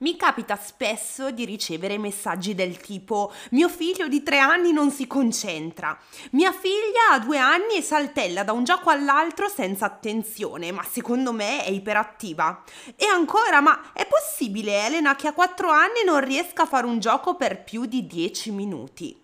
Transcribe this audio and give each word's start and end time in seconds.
Mi 0.00 0.14
capita 0.14 0.54
spesso 0.54 1.32
di 1.32 1.44
ricevere 1.44 1.98
messaggi 1.98 2.54
del 2.54 2.76
tipo 2.76 3.32
mio 3.50 3.68
figlio 3.68 4.06
di 4.06 4.22
tre 4.22 4.38
anni 4.38 4.70
non 4.70 4.92
si 4.92 5.08
concentra, 5.08 5.98
mia 6.30 6.52
figlia 6.52 7.14
ha 7.14 7.18
due 7.18 7.38
anni 7.38 7.74
e 7.78 7.82
saltella 7.82 8.44
da 8.44 8.52
un 8.52 8.62
gioco 8.62 8.90
all'altro 8.90 9.48
senza 9.48 9.86
attenzione, 9.86 10.70
ma 10.70 10.84
secondo 10.84 11.32
me 11.32 11.64
è 11.64 11.70
iperattiva. 11.70 12.62
E 12.94 13.06
ancora, 13.06 13.60
ma 13.60 13.90
è 13.92 14.06
possibile 14.06 14.86
Elena 14.86 15.16
che 15.16 15.26
a 15.26 15.32
quattro 15.32 15.68
anni 15.70 16.04
non 16.06 16.20
riesca 16.20 16.62
a 16.62 16.66
fare 16.66 16.86
un 16.86 17.00
gioco 17.00 17.34
per 17.34 17.64
più 17.64 17.84
di 17.84 18.06
dieci 18.06 18.52
minuti? 18.52 19.20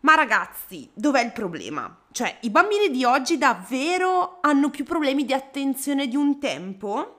Ma 0.00 0.16
ragazzi, 0.16 0.90
dov'è 0.92 1.22
il 1.22 1.30
problema? 1.30 1.96
Cioè, 2.10 2.38
i 2.40 2.50
bambini 2.50 2.90
di 2.90 3.04
oggi 3.04 3.38
davvero 3.38 4.38
hanno 4.40 4.70
più 4.70 4.82
problemi 4.82 5.24
di 5.24 5.32
attenzione 5.32 6.08
di 6.08 6.16
un 6.16 6.40
tempo? 6.40 7.17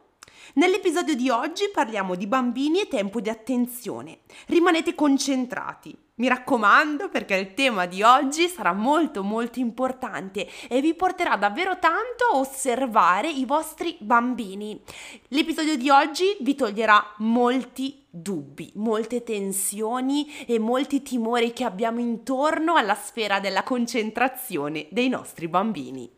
Nell'episodio 0.55 1.15
di 1.15 1.29
oggi 1.29 1.69
parliamo 1.71 2.15
di 2.15 2.25
bambini 2.25 2.81
e 2.81 2.87
tempo 2.87 3.21
di 3.21 3.29
attenzione. 3.29 4.21
Rimanete 4.47 4.95
concentrati. 4.95 5.95
Mi 6.15 6.27
raccomando 6.27 7.07
perché 7.09 7.35
il 7.35 7.53
tema 7.53 7.85
di 7.85 8.01
oggi 8.01 8.47
sarà 8.47 8.73
molto 8.73 9.23
molto 9.23 9.59
importante 9.59 10.49
e 10.67 10.81
vi 10.81 10.95
porterà 10.95 11.37
davvero 11.37 11.77
tanto 11.77 12.25
a 12.33 12.37
osservare 12.37 13.29
i 13.29 13.45
vostri 13.45 13.95
bambini. 13.99 14.81
L'episodio 15.29 15.77
di 15.77 15.89
oggi 15.89 16.35
vi 16.41 16.55
toglierà 16.55 17.13
molti 17.19 18.05
dubbi, 18.09 18.71
molte 18.75 19.23
tensioni 19.23 20.45
e 20.45 20.57
molti 20.57 21.03
timori 21.03 21.53
che 21.53 21.63
abbiamo 21.63 21.99
intorno 21.99 22.75
alla 22.75 22.95
sfera 22.95 23.39
della 23.39 23.63
concentrazione 23.63 24.87
dei 24.89 25.09
nostri 25.09 25.47
bambini. 25.47 26.17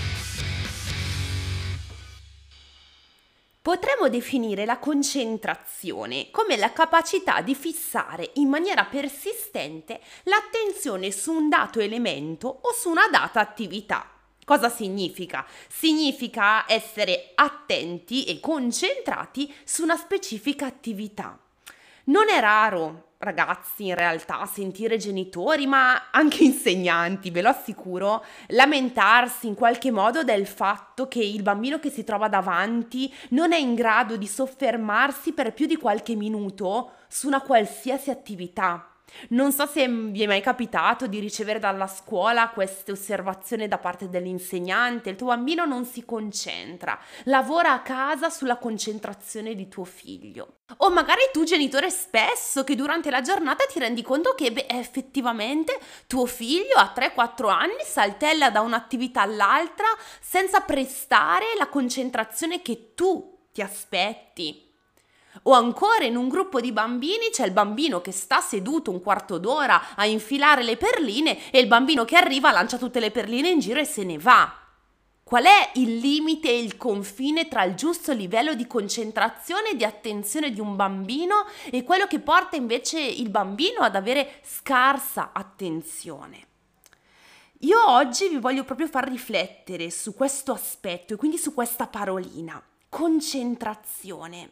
Potremmo 3.71 4.09
definire 4.09 4.65
la 4.65 4.79
concentrazione 4.79 6.29
come 6.29 6.57
la 6.57 6.73
capacità 6.73 7.39
di 7.39 7.55
fissare 7.55 8.31
in 8.33 8.49
maniera 8.49 8.83
persistente 8.83 10.01
l'attenzione 10.23 11.09
su 11.09 11.31
un 11.31 11.47
dato 11.47 11.79
elemento 11.79 12.49
o 12.49 12.73
su 12.73 12.89
una 12.89 13.07
data 13.09 13.39
attività. 13.39 14.11
Cosa 14.43 14.67
significa? 14.67 15.47
Significa 15.69 16.65
essere 16.69 17.31
attenti 17.33 18.25
e 18.25 18.41
concentrati 18.41 19.55
su 19.63 19.83
una 19.83 19.95
specifica 19.95 20.65
attività. 20.65 21.39
Non 22.07 22.27
è 22.27 22.41
raro 22.41 23.10
ragazzi 23.21 23.87
in 23.87 23.95
realtà 23.95 24.45
sentire 24.45 24.97
genitori, 24.97 25.65
ma 25.67 26.09
anche 26.11 26.43
insegnanti, 26.43 27.31
ve 27.31 27.41
lo 27.41 27.49
assicuro, 27.49 28.23
lamentarsi 28.47 29.47
in 29.47 29.55
qualche 29.55 29.91
modo 29.91 30.23
del 30.23 30.45
fatto 30.45 31.07
che 31.07 31.23
il 31.23 31.41
bambino 31.41 31.79
che 31.79 31.89
si 31.89 32.03
trova 32.03 32.27
davanti 32.27 33.13
non 33.29 33.53
è 33.53 33.57
in 33.57 33.75
grado 33.75 34.17
di 34.17 34.27
soffermarsi 34.27 35.33
per 35.33 35.53
più 35.53 35.65
di 35.65 35.77
qualche 35.77 36.15
minuto 36.15 36.91
su 37.07 37.27
una 37.27 37.41
qualsiasi 37.41 38.09
attività. 38.09 38.90
Non 39.29 39.51
so 39.51 39.65
se 39.65 39.87
vi 39.87 40.23
è 40.23 40.27
mai 40.27 40.41
capitato 40.41 41.07
di 41.07 41.19
ricevere 41.19 41.59
dalla 41.59 41.87
scuola 41.87 42.49
queste 42.49 42.91
osservazioni 42.91 43.67
da 43.67 43.77
parte 43.77 44.09
dell'insegnante, 44.09 45.09
il 45.09 45.15
tuo 45.15 45.27
bambino 45.27 45.65
non 45.65 45.85
si 45.85 46.05
concentra, 46.05 46.99
lavora 47.25 47.73
a 47.73 47.81
casa 47.81 48.29
sulla 48.29 48.57
concentrazione 48.57 49.55
di 49.55 49.67
tuo 49.67 49.83
figlio. 49.83 50.59
O 50.77 50.89
magari 50.89 51.21
tu 51.31 51.43
genitore 51.43 51.89
spesso 51.89 52.63
che 52.63 52.75
durante 52.75 53.09
la 53.09 53.21
giornata 53.21 53.65
ti 53.65 53.79
rendi 53.79 54.01
conto 54.01 54.33
che 54.35 54.51
beh, 54.51 54.67
effettivamente 54.69 55.77
tuo 56.07 56.25
figlio 56.25 56.75
a 56.75 56.93
3-4 56.95 57.49
anni 57.49 57.83
saltella 57.85 58.49
da 58.49 58.61
un'attività 58.61 59.21
all'altra 59.21 59.87
senza 60.19 60.61
prestare 60.61 61.45
la 61.57 61.67
concentrazione 61.67 62.61
che 62.61 62.93
tu 62.95 63.47
ti 63.51 63.61
aspetti. 63.61 64.70
O 65.43 65.53
ancora 65.53 66.03
in 66.03 66.17
un 66.17 66.27
gruppo 66.27 66.59
di 66.59 66.71
bambini 66.71 67.29
c'è 67.31 67.45
il 67.45 67.51
bambino 67.51 68.01
che 68.01 68.11
sta 68.11 68.41
seduto 68.41 68.91
un 68.91 69.01
quarto 69.01 69.37
d'ora 69.37 69.95
a 69.95 70.05
infilare 70.05 70.63
le 70.63 70.77
perline 70.77 71.51
e 71.51 71.59
il 71.59 71.67
bambino 71.67 72.05
che 72.05 72.17
arriva 72.17 72.51
lancia 72.51 72.77
tutte 72.77 72.99
le 72.99 73.11
perline 73.11 73.49
in 73.49 73.59
giro 73.59 73.79
e 73.79 73.85
se 73.85 74.03
ne 74.03 74.17
va. 74.17 74.55
Qual 75.23 75.45
è 75.45 75.71
il 75.75 75.99
limite 75.99 76.49
e 76.49 76.59
il 76.59 76.75
confine 76.75 77.47
tra 77.47 77.63
il 77.63 77.75
giusto 77.75 78.11
livello 78.11 78.53
di 78.53 78.67
concentrazione 78.67 79.69
e 79.69 79.75
di 79.77 79.85
attenzione 79.85 80.51
di 80.51 80.59
un 80.59 80.75
bambino 80.75 81.45
e 81.69 81.83
quello 81.83 82.05
che 82.05 82.19
porta 82.19 82.57
invece 82.57 82.99
il 82.99 83.29
bambino 83.29 83.79
ad 83.79 83.95
avere 83.95 84.41
scarsa 84.43 85.31
attenzione? 85.31 86.47
Io 87.59 87.89
oggi 87.89 88.27
vi 88.27 88.39
voglio 88.39 88.65
proprio 88.65 88.87
far 88.87 89.07
riflettere 89.07 89.89
su 89.89 90.13
questo 90.13 90.51
aspetto 90.51 91.13
e 91.13 91.15
quindi 91.15 91.37
su 91.37 91.53
questa 91.53 91.87
parolina, 91.87 92.61
concentrazione. 92.89 94.51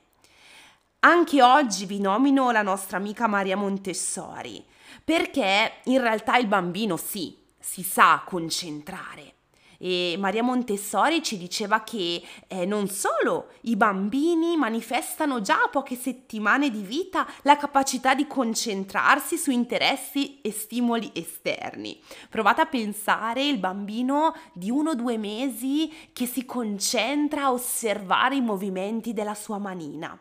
Anche 1.01 1.41
oggi 1.41 1.85
vi 1.85 2.01
nomino 2.01 2.51
la 2.51 2.61
nostra 2.61 2.97
amica 2.97 3.25
Maria 3.25 3.55
Montessori, 3.55 4.61
perché 5.01 5.75
in 5.85 6.01
realtà 6.01 6.35
il 6.35 6.47
bambino 6.47 6.97
sì, 6.97 7.37
si 7.57 7.83
sa 7.83 8.21
concentrare. 8.25 9.35
E 9.77 10.17
Maria 10.19 10.43
Montessori 10.43 11.23
ci 11.23 11.37
diceva 11.37 11.83
che 11.83 12.21
eh, 12.49 12.65
non 12.65 12.89
solo 12.89 13.51
i 13.61 13.77
bambini 13.77 14.57
manifestano 14.57 15.39
già 15.39 15.63
a 15.63 15.69
poche 15.69 15.95
settimane 15.95 16.69
di 16.69 16.81
vita 16.81 17.25
la 17.43 17.55
capacità 17.55 18.13
di 18.13 18.27
concentrarsi 18.27 19.37
su 19.37 19.51
interessi 19.51 20.41
e 20.41 20.51
stimoli 20.51 21.11
esterni. 21.13 21.97
Provate 22.27 22.59
a 22.59 22.65
pensare 22.65 23.47
il 23.47 23.57
bambino 23.57 24.35
di 24.51 24.69
uno 24.69 24.89
o 24.89 24.95
due 24.95 25.17
mesi 25.17 26.09
che 26.11 26.25
si 26.25 26.43
concentra 26.43 27.43
a 27.43 27.53
osservare 27.53 28.35
i 28.35 28.41
movimenti 28.41 29.13
della 29.13 29.33
sua 29.33 29.59
manina 29.59 30.19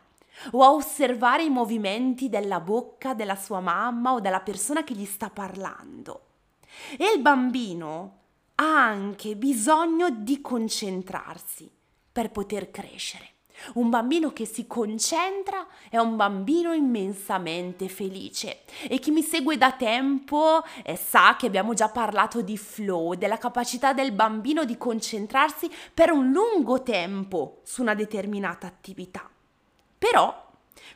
o 0.51 0.63
a 0.63 0.71
osservare 0.71 1.43
i 1.43 1.49
movimenti 1.49 2.29
della 2.29 2.59
bocca 2.59 3.13
della 3.13 3.35
sua 3.35 3.59
mamma 3.59 4.13
o 4.13 4.19
della 4.19 4.41
persona 4.41 4.83
che 4.83 4.93
gli 4.93 5.05
sta 5.05 5.29
parlando. 5.29 6.21
E 6.97 7.11
il 7.15 7.21
bambino 7.21 8.17
ha 8.55 8.85
anche 8.85 9.35
bisogno 9.35 10.09
di 10.09 10.41
concentrarsi 10.41 11.69
per 12.11 12.31
poter 12.31 12.71
crescere. 12.71 13.37
Un 13.73 13.89
bambino 13.89 14.31
che 14.31 14.45
si 14.45 14.67
concentra 14.67 15.67
è 15.89 15.97
un 15.97 16.15
bambino 16.15 16.71
immensamente 16.71 17.89
felice 17.89 18.61
e 18.87 18.99
chi 18.99 19.11
mi 19.11 19.21
segue 19.21 19.57
da 19.57 19.73
tempo 19.73 20.61
eh, 20.83 20.95
sa 20.95 21.35
che 21.37 21.47
abbiamo 21.47 21.73
già 21.73 21.89
parlato 21.89 22.41
di 22.41 22.57
flow, 22.57 23.15
della 23.15 23.37
capacità 23.37 23.91
del 23.91 24.13
bambino 24.13 24.63
di 24.63 24.77
concentrarsi 24.77 25.69
per 25.93 26.11
un 26.11 26.31
lungo 26.31 26.83
tempo 26.83 27.59
su 27.63 27.81
una 27.81 27.95
determinata 27.95 28.65
attività. 28.65 29.29
Però 29.99 30.47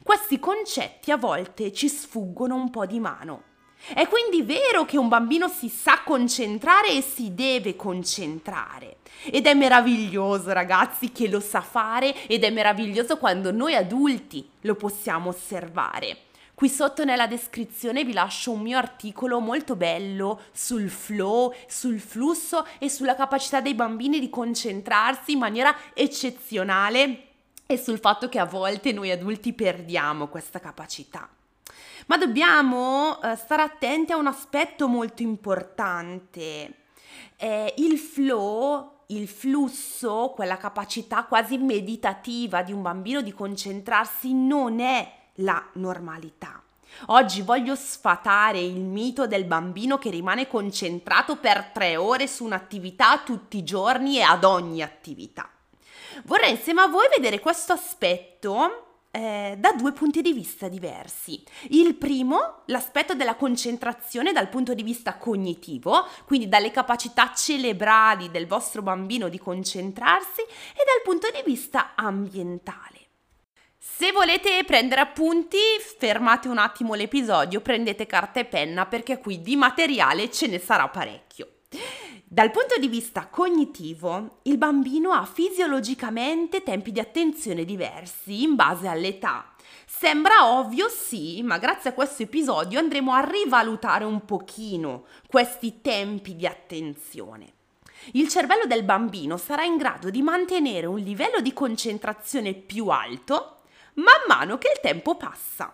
questi 0.02 0.40
concetti 0.40 1.12
a 1.12 1.18
volte 1.18 1.74
ci 1.74 1.90
sfuggono 1.90 2.56
un 2.56 2.70
po' 2.70 2.86
di 2.86 3.00
mano. 3.00 3.52
È 3.94 4.08
quindi 4.08 4.44
vero 4.44 4.86
che 4.86 4.98
un 4.98 5.10
bambino 5.10 5.50
si 5.50 5.68
sa 5.68 6.04
concentrare 6.06 6.92
e 6.92 7.02
si 7.02 7.36
deve 7.36 7.76
concentrare. 7.76 9.00
Ed 9.26 9.46
è 9.46 9.54
meraviglioso, 9.54 10.54
ragazzi, 10.54 11.12
che 11.12 11.28
lo 11.28 11.42
sa 11.42 11.60
fare 11.60 12.26
ed 12.28 12.46
è 12.46 12.50
meraviglioso 12.50 13.18
quando 13.18 13.52
noi 13.52 13.76
adulti 13.76 14.50
lo 14.62 14.76
possiamo 14.76 15.30
osservare. 15.30 16.20
Qui 16.54 16.70
sotto 16.70 17.04
nella 17.04 17.28
descrizione 17.28 18.06
vi 18.06 18.14
lascio 18.14 18.52
un 18.52 18.62
mio 18.62 18.78
articolo 18.78 19.40
molto 19.40 19.76
bello 19.76 20.44
sul 20.54 20.90
flow, 20.90 21.54
sul 21.68 22.00
flusso 22.00 22.66
e 22.80 22.90
sulla 22.90 23.16
capacità 23.16 23.60
dei 23.60 23.74
bambini 23.74 24.20
di 24.20 24.30
concentrarsi 24.30 25.34
in 25.34 25.40
maniera 25.40 25.76
eccezionale 25.94 27.33
e 27.66 27.78
sul 27.78 28.00
fatto 28.00 28.30
che 28.30 28.40
a 28.40 28.46
volte 28.46 28.92
noi 28.92 29.12
adulti 29.12 29.54
perdiamo 29.54 30.28
questa 30.28 30.60
capacità. 30.60 31.28
Ma 32.08 32.18
dobbiamo 32.18 33.22
eh, 33.22 33.36
stare 33.36 33.62
attenti 33.62 34.12
a 34.12 34.18
un 34.18 34.28
aspetto 34.28 34.88
molto 34.88 35.22
importante. 35.22 36.74
Eh, 37.38 37.74
il 37.78 37.98
flow, 37.98 39.04
il 39.08 39.28
flusso, 39.28 40.32
quella 40.36 40.58
capacità 40.58 41.24
quasi 41.24 41.58
meditativa 41.58 42.62
di 42.62 42.74
un 42.74 42.82
bambino 42.82 43.22
di 43.22 43.34
concentrarsi 43.34 44.34
non 44.34 44.80
è 44.80 45.12
la 45.36 45.64
normalità. 45.74 46.62
Oggi 47.08 47.42
voglio 47.42 47.76
sfatare 47.76 48.60
il 48.60 48.80
mito 48.80 49.26
del 49.26 49.46
bambino 49.46 49.98
che 49.98 50.10
rimane 50.10 50.48
concentrato 50.48 51.38
per 51.38 51.72
tre 51.74 51.96
ore 51.96 52.28
su 52.28 52.44
un'attività 52.44 53.20
tutti 53.20 53.58
i 53.58 53.64
giorni 53.64 54.18
e 54.18 54.22
ad 54.22 54.44
ogni 54.44 54.84
attività. 54.84 55.50
Vorrei 56.24 56.52
insieme 56.52 56.82
a 56.82 56.88
voi 56.88 57.08
vedere 57.10 57.40
questo 57.40 57.74
aspetto 57.74 58.84
eh, 59.16 59.56
da 59.58 59.74
due 59.74 59.92
punti 59.92 60.22
di 60.22 60.34
vista 60.34 60.68
diversi. 60.68 61.44
Il 61.70 61.96
primo, 61.96 62.64
l'aspetto 62.66 63.14
della 63.14 63.36
concentrazione 63.36 64.32
dal 64.32 64.50
punto 64.50 64.74
di 64.74 64.82
vista 64.82 65.18
cognitivo, 65.18 66.08
quindi 66.26 66.50
dalle 66.50 66.72
capacità 66.72 67.32
cerebrali 67.34 68.32
del 68.32 68.48
vostro 68.48 68.82
bambino 68.82 69.30
di 69.30 69.38
concentrarsi, 69.38 70.42
e 70.42 70.84
dal 70.86 71.04
punto 71.04 71.30
di 71.30 71.44
vista 71.46 71.92
ambientale. 71.96 73.02
Se 73.78 74.12
volete 74.12 74.64
prendere 74.66 75.02
appunti, 75.02 75.58
fermate 76.00 76.48
un 76.48 76.58
attimo 76.58 76.96
l'episodio, 76.96 77.62
prendete 77.62 78.08
carta 78.08 78.40
e 78.40 78.46
penna 78.46 78.88
perché 78.88 79.20
qui 79.20 79.42
di 79.42 79.56
materiale 79.56 80.32
ce 80.32 80.48
ne 80.48 80.58
sarà 80.58 80.88
parecchio. 80.88 81.48
Dal 82.34 82.50
punto 82.50 82.80
di 82.80 82.88
vista 82.88 83.28
cognitivo, 83.28 84.40
il 84.46 84.58
bambino 84.58 85.12
ha 85.12 85.24
fisiologicamente 85.24 86.64
tempi 86.64 86.92
di 86.92 87.00
attenzione 87.00 87.64
diversi 87.64 88.42
in 88.42 88.56
base 88.56 88.88
all'età. 88.88 89.54
Sembra 89.86 90.52
ovvio, 90.52 90.90
sì, 90.90 91.44
ma 91.44 91.60
grazie 91.60 91.92
a 91.92 91.94
questo 91.94 92.24
episodio 92.24 92.80
andremo 92.80 93.14
a 93.14 93.20
rivalutare 93.20 94.04
un 94.04 94.26
pochino 94.26 95.06
questi 95.28 95.82
tempi 95.82 96.36
di 96.36 96.48
attenzione. 96.48 97.54
Il 98.14 98.28
cervello 98.30 98.66
del 98.66 98.82
bambino 98.82 99.38
sarà 99.38 99.64
in 99.64 99.78
grado 99.78 100.10
di 100.10 100.24
mantenere 100.24 100.88
un 100.88 100.98
livello 100.98 101.40
di 101.40 101.54
concentrazione 101.54 102.56
più 102.56 102.88
alto 102.88 103.58
man 103.94 104.24
mano 104.28 104.58
che 104.58 104.72
il 104.74 104.80
tempo 104.82 105.16
passa. 105.16 105.72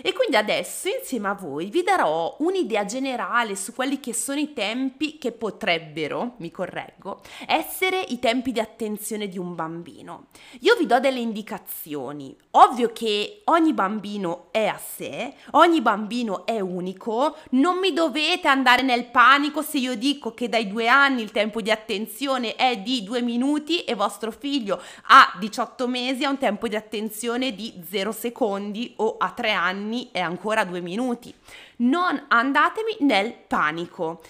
E 0.00 0.14
quindi 0.14 0.36
adesso 0.36 0.88
insieme 0.88 1.28
a 1.28 1.34
voi 1.34 1.66
vi 1.66 1.82
darò 1.82 2.36
un'idea 2.38 2.86
generale 2.86 3.54
su 3.56 3.74
quelli 3.74 4.00
che 4.00 4.14
sono 4.14 4.40
i 4.40 4.54
tempi 4.54 5.18
che 5.18 5.32
potrebbero, 5.32 6.34
mi 6.38 6.50
correggo, 6.50 7.20
essere 7.46 8.00
i 8.00 8.18
tempi 8.18 8.52
di 8.52 8.60
attenzione 8.60 9.28
di 9.28 9.38
un 9.38 9.54
bambino. 9.54 10.28
Io 10.60 10.76
vi 10.76 10.86
do 10.86 10.98
delle 10.98 11.18
indicazioni. 11.18 12.34
Ovvio 12.52 12.92
che 12.92 13.42
ogni 13.44 13.74
bambino 13.74 14.48
è 14.50 14.66
a 14.66 14.78
sé, 14.78 15.34
ogni 15.52 15.82
bambino 15.82 16.46
è 16.46 16.60
unico, 16.60 17.36
non 17.50 17.78
mi 17.78 17.92
dovete 17.92 18.48
andare 18.48 18.82
nel 18.82 19.06
panico 19.06 19.60
se 19.62 19.78
io 19.78 19.94
dico 19.94 20.32
che 20.32 20.48
dai 20.48 20.68
due 20.68 20.88
anni 20.88 21.22
il 21.22 21.32
tempo 21.32 21.60
di 21.60 21.70
attenzione 21.70 22.54
è 22.54 22.78
di 22.78 23.02
due 23.02 23.20
minuti 23.20 23.84
e 23.84 23.94
vostro 23.94 24.30
figlio 24.30 24.80
a 25.08 25.36
18 25.38 25.86
mesi 25.88 26.24
ha 26.24 26.30
un 26.30 26.38
tempo 26.38 26.68
di 26.68 26.76
attenzione 26.76 27.54
di 27.54 27.82
0 27.88 28.12
secondi 28.12 28.94
o 28.96 29.16
a 29.18 29.30
3 29.30 29.52
anni 29.52 29.81
anni 29.82 30.10
e 30.12 30.20
ancora 30.20 30.64
due 30.64 30.80
minuti. 30.80 31.34
Non 31.78 32.24
andatemi 32.28 32.98
nel 33.00 33.34
panico. 33.34 34.22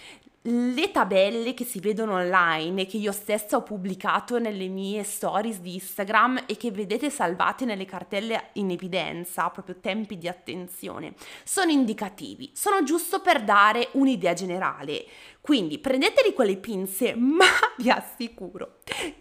Le 0.44 0.90
tabelle 0.90 1.54
che 1.54 1.64
si 1.64 1.78
vedono 1.78 2.14
online 2.14 2.82
e 2.82 2.86
che 2.86 2.96
io 2.96 3.12
stessa 3.12 3.56
ho 3.56 3.62
pubblicato 3.62 4.40
nelle 4.40 4.66
mie 4.66 5.04
stories 5.04 5.60
di 5.60 5.74
Instagram 5.74 6.44
e 6.46 6.56
che 6.56 6.72
vedete 6.72 7.10
salvate 7.10 7.64
nelle 7.64 7.84
cartelle 7.84 8.48
in 8.54 8.72
evidenza, 8.72 9.50
proprio 9.50 9.76
tempi 9.78 10.18
di 10.18 10.26
attenzione, 10.26 11.14
sono 11.44 11.70
indicativi, 11.70 12.50
sono 12.54 12.82
giusto 12.82 13.20
per 13.20 13.44
dare 13.44 13.90
un'idea 13.92 14.32
generale. 14.32 15.04
Quindi 15.40 15.78
prendeteli 15.78 16.34
con 16.34 16.46
le 16.46 16.56
pinze, 16.56 17.14
ma 17.14 17.46
vi 17.76 17.90
assicuro 17.90 18.71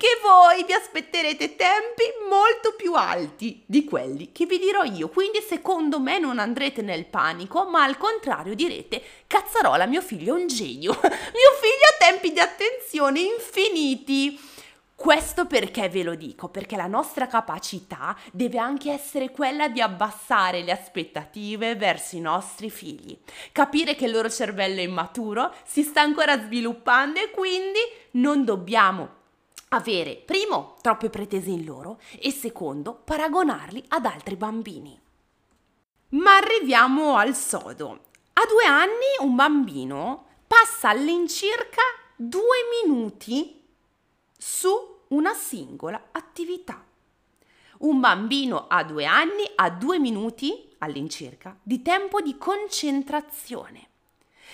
che 0.01 0.19
voi 0.19 0.63
vi 0.63 0.73
aspetterete 0.73 1.55
tempi 1.55 2.01
molto 2.27 2.73
più 2.75 2.95
alti 2.95 3.61
di 3.67 3.83
quelli 3.83 4.31
che 4.31 4.47
vi 4.47 4.57
dirò 4.57 4.81
io. 4.81 5.09
Quindi 5.09 5.41
secondo 5.47 5.99
me 5.99 6.17
non 6.17 6.39
andrete 6.39 6.81
nel 6.81 7.05
panico, 7.05 7.69
ma 7.69 7.83
al 7.83 7.99
contrario 7.99 8.55
direte 8.55 8.99
cazzarola, 9.27 9.85
mio 9.85 10.01
figlio 10.01 10.35
è 10.35 10.41
un 10.41 10.47
genio. 10.47 10.93
mio 11.03 11.51
figlio 11.61 11.85
ha 11.91 11.97
tempi 11.99 12.31
di 12.31 12.39
attenzione 12.39 13.19
infiniti. 13.19 14.39
Questo 14.95 15.45
perché 15.45 15.87
ve 15.87 16.01
lo 16.01 16.15
dico? 16.15 16.49
Perché 16.49 16.75
la 16.75 16.87
nostra 16.87 17.27
capacità 17.27 18.17
deve 18.31 18.57
anche 18.57 18.91
essere 18.91 19.29
quella 19.29 19.67
di 19.67 19.81
abbassare 19.81 20.63
le 20.63 20.71
aspettative 20.71 21.75
verso 21.75 22.15
i 22.15 22.21
nostri 22.21 22.71
figli, 22.71 23.15
capire 23.51 23.93
che 23.93 24.05
il 24.05 24.11
loro 24.11 24.31
cervello 24.31 24.79
è 24.79 24.83
immaturo, 24.83 25.53
si 25.63 25.83
sta 25.83 26.01
ancora 26.01 26.41
sviluppando 26.41 27.19
e 27.19 27.29
quindi 27.29 27.79
non 28.13 28.43
dobbiamo 28.43 29.19
avere, 29.73 30.15
primo, 30.15 30.75
troppe 30.81 31.09
pretese 31.09 31.49
in 31.49 31.63
loro 31.63 31.99
e 32.19 32.31
secondo, 32.31 32.93
paragonarli 32.93 33.83
ad 33.89 34.05
altri 34.05 34.35
bambini. 34.35 34.99
Ma 36.09 36.35
arriviamo 36.37 37.15
al 37.15 37.35
sodo. 37.35 38.05
A 38.33 38.41
due 38.47 38.65
anni 38.65 39.15
un 39.19 39.35
bambino 39.35 40.25
passa 40.45 40.89
all'incirca 40.89 41.81
due 42.15 42.57
minuti 42.83 43.63
su 44.37 44.69
una 45.09 45.33
singola 45.33 46.09
attività. 46.11 46.83
Un 47.79 47.99
bambino 47.99 48.67
a 48.67 48.83
due 48.83 49.05
anni 49.05 49.49
ha 49.55 49.69
due 49.69 49.99
minuti 49.99 50.69
all'incirca 50.79 51.57
di 51.63 51.81
tempo 51.81 52.21
di 52.21 52.37
concentrazione. 52.37 53.87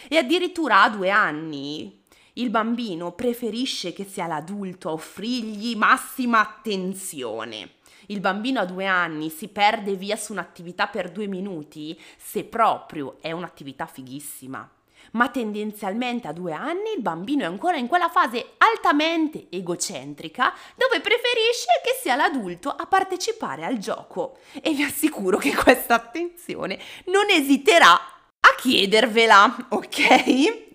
E 0.07 0.17
addirittura 0.17 0.83
a 0.83 0.89
due 0.89 1.09
anni 1.09 2.03
il 2.37 2.49
bambino 2.49 3.11
preferisce 3.11 3.93
che 3.93 4.05
sia 4.05 4.27
l'adulto 4.27 4.89
a 4.89 4.93
offrirgli 4.93 5.75
massima 5.75 6.39
attenzione. 6.39 7.71
Il 8.07 8.19
bambino 8.19 8.59
a 8.59 8.65
due 8.65 8.85
anni 8.85 9.29
si 9.29 9.47
perde 9.47 9.95
via 9.95 10.15
su 10.15 10.31
un'attività 10.31 10.87
per 10.87 11.11
due 11.11 11.27
minuti 11.27 11.99
se 12.17 12.43
proprio 12.43 13.17
è 13.21 13.31
un'attività 13.31 13.85
fighissima 13.85 14.69
ma 15.11 15.29
tendenzialmente 15.29 16.27
a 16.27 16.33
due 16.33 16.51
anni 16.51 16.91
il 16.95 17.01
bambino 17.01 17.43
è 17.43 17.45
ancora 17.45 17.77
in 17.77 17.87
quella 17.87 18.09
fase 18.09 18.55
altamente 18.57 19.47
egocentrica 19.49 20.53
dove 20.75 20.99
preferisce 20.99 21.79
che 21.81 21.97
sia 22.01 22.15
l'adulto 22.15 22.69
a 22.69 22.85
partecipare 22.87 23.63
al 23.63 23.77
gioco 23.77 24.39
e 24.61 24.73
vi 24.73 24.83
assicuro 24.83 25.37
che 25.37 25.55
questa 25.55 25.95
attenzione 25.95 26.77
non 27.05 27.29
esiterà 27.29 27.93
a 27.93 28.55
chiedervela, 28.57 29.67
ok? 29.69 30.66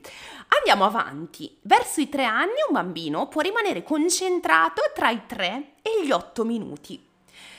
Andiamo 0.59 0.85
avanti. 0.85 1.57
Verso 1.63 2.01
i 2.01 2.09
tre 2.09 2.25
anni 2.25 2.61
un 2.69 2.75
bambino 2.75 3.29
può 3.29 3.41
rimanere 3.41 3.83
concentrato 3.83 4.83
tra 4.95 5.11
i 5.11 5.27
tre 5.27 5.75
e 5.83 6.05
gli 6.05 6.11
otto 6.11 6.45
minuti 6.45 7.11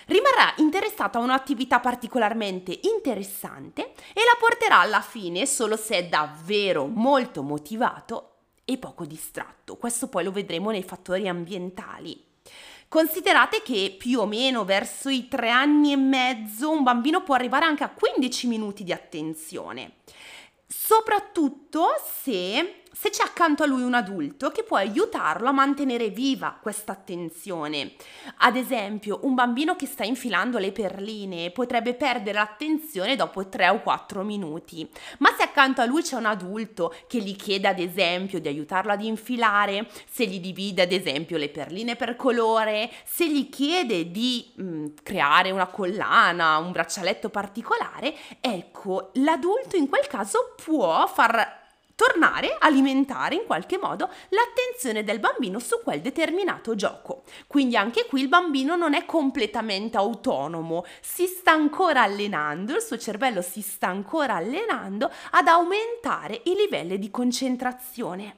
rimarrà 0.08 0.54
interessato 0.58 1.18
a 1.18 1.22
un'attività 1.22 1.80
particolarmente 1.80 2.78
interessante 2.84 3.94
e 4.14 4.22
la 4.24 4.38
porterà 4.38 4.80
alla 4.80 5.02
fine 5.02 5.46
solo 5.46 5.78
se 5.78 5.96
è 5.96 6.06
davvero 6.06 6.86
molto 6.88 7.42
motivato 7.42 8.30
e 8.66 8.78
poco 8.78 9.06
distratto. 9.06 9.78
Questo 9.78 10.08
poi 10.08 10.24
lo 10.24 10.32
vedremo 10.32 10.72
nei 10.72 10.84
fattori 10.84 11.28
ambientali. 11.28 12.32
Considerate 12.88 13.62
che 13.64 13.96
più 13.98 14.20
o 14.20 14.26
meno 14.26 14.66
verso 14.66 15.10
i 15.10 15.28
tre 15.28 15.50
anni 15.50 15.94
e 15.94 15.98
mezzo 15.98 16.70
un 16.70 16.84
bambino 16.84 17.24
può 17.24 17.34
arrivare 17.34 17.66
anche 17.66 17.84
a 17.84 17.90
15 17.90 18.48
minuti 18.48 18.84
di 18.84 18.92
attenzione, 18.92 19.94
soprattutto 20.68 21.88
se 22.22 22.83
se 22.94 23.10
c'è 23.10 23.24
accanto 23.24 23.64
a 23.64 23.66
lui 23.66 23.82
un 23.82 23.96
adulto 23.96 24.52
che 24.52 24.64
può 24.64 24.78
aiutarlo 24.78 25.50
a 25.50 25.52
mantenere 25.52 26.10
viva 26.10 26.58
questa 26.62 26.92
attenzione. 26.92 27.94
Ad 28.38 28.56
esempio, 28.56 29.20
un 29.24 29.34
bambino 29.34 29.76
che 29.76 29.88
sta 29.88 30.04
infilando 30.04 30.60
le 30.60 30.72
perline 30.72 31.50
potrebbe 31.50 31.96
perdere 31.96 32.38
l'attenzione 32.38 33.16
dopo 33.16 33.50
3 33.50 33.70
o 33.70 33.82
4 33.82 34.24
minuti, 34.24 34.88
ma 35.18 35.34
se 35.36 35.44
accanto 35.44 35.82
a 35.82 35.86
lui 35.86 36.04
c'è 36.04 36.16
un 36.16 36.28
adulto 36.28 36.94
che 37.08 37.20
gli 37.20 37.36
chiede 37.36 37.68
ad 37.68 37.80
esempio 37.80 38.40
di 38.40 38.48
aiutarlo 38.48 38.92
ad 38.92 39.02
infilare, 39.02 39.90
se 40.08 40.28
gli 40.28 40.40
divide 40.40 40.84
ad 40.84 40.92
esempio 40.92 41.38
le 41.38 41.50
perline 41.50 41.96
per 41.96 42.16
colore, 42.16 42.92
se 43.06 43.28
gli 43.28 43.50
chiede 43.50 44.12
di 44.12 44.54
mh, 44.56 44.64
mm, 44.64 44.86
creare 45.02 45.50
una 45.50 45.68
collana, 45.68 46.58
un 46.58 46.72
braccialetto 46.72 47.30
particolare, 47.30 48.14
ecco, 48.40 49.10
l'adulto 49.16 49.76
in 49.78 49.90
quel 49.90 50.06
caso 50.06 50.54
può 50.64 51.08
far 51.08 51.62
tornare 51.96 52.54
a 52.54 52.68
alimentare 52.68 53.36
in 53.36 53.46
qualche 53.46 53.78
modo 53.78 54.10
l'attenzione 54.30 55.04
del 55.04 55.20
bambino 55.20 55.60
su 55.60 55.82
quel 55.84 56.02
determinato 56.02 56.76
gioco. 56.76 57.24
Quindi 57.48 57.76
anche 57.76 58.06
qui 58.06 58.22
il 58.22 58.28
bambino 58.28 58.76
non 58.76 58.94
è 58.94 59.06
completamente 59.06 59.98
autonomo, 59.98 60.86
si 61.02 61.28
sta 61.28 61.52
ancora 61.52 62.02
allenando, 62.02 62.76
il 62.76 62.82
suo 62.82 62.98
cervello 62.98 63.42
si 63.42 63.62
sta 63.62 63.88
ancora 63.88 64.36
allenando 64.36 65.12
ad 65.32 65.48
aumentare 65.48 66.42
i 66.46 66.56
livelli 66.56 66.98
di 66.98 67.12
concentrazione. 67.12 68.38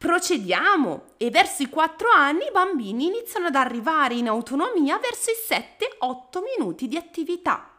Procediamo 0.00 1.02
e 1.18 1.28
verso 1.28 1.62
i 1.62 1.68
4 1.68 2.08
anni 2.10 2.46
i 2.46 2.50
bambini 2.50 3.04
iniziano 3.04 3.48
ad 3.48 3.54
arrivare 3.54 4.14
in 4.14 4.28
autonomia 4.28 4.98
verso 4.98 5.30
i 5.30 5.34
7-8 5.46 6.42
minuti 6.56 6.88
di 6.88 6.96
attività. 6.96 7.69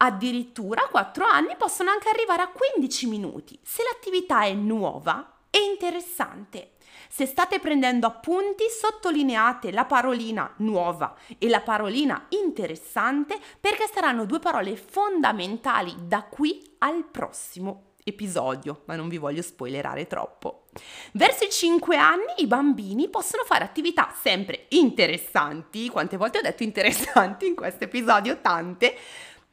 Addirittura 0.00 0.84
a 0.84 0.88
4 0.88 1.24
anni 1.24 1.56
possono 1.56 1.90
anche 1.90 2.08
arrivare 2.08 2.42
a 2.42 2.52
15 2.52 3.08
minuti 3.08 3.58
se 3.64 3.82
l'attività 3.82 4.44
è 4.44 4.52
nuova 4.52 5.38
e 5.50 5.58
interessante. 5.58 6.74
Se 7.08 7.26
state 7.26 7.58
prendendo 7.58 8.06
appunti, 8.06 8.64
sottolineate 8.68 9.72
la 9.72 9.86
parolina 9.86 10.52
nuova 10.58 11.16
e 11.38 11.48
la 11.48 11.62
parolina 11.62 12.26
interessante 12.28 13.40
perché 13.58 13.88
saranno 13.92 14.24
due 14.24 14.38
parole 14.38 14.76
fondamentali 14.76 15.94
da 16.06 16.22
qui 16.22 16.76
al 16.78 17.04
prossimo 17.04 17.94
episodio, 18.04 18.82
ma 18.86 18.96
non 18.96 19.08
vi 19.08 19.18
voglio 19.18 19.42
spoilerare 19.42 20.06
troppo. 20.06 20.66
Verso 21.12 21.44
i 21.44 21.50
5 21.50 21.96
anni 21.96 22.34
i 22.38 22.46
bambini 22.46 23.08
possono 23.08 23.42
fare 23.44 23.64
attività 23.64 24.14
sempre 24.14 24.66
interessanti, 24.70 25.88
quante 25.88 26.16
volte 26.16 26.38
ho 26.38 26.42
detto 26.42 26.62
interessanti 26.62 27.46
in 27.46 27.54
questo 27.54 27.84
episodio? 27.84 28.40
Tante, 28.40 28.96